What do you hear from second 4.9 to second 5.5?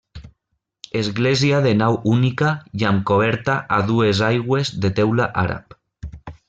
teula